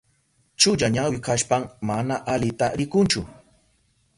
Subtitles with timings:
[0.59, 3.19] Chulla ñawi kashpan mana alita rikunchu.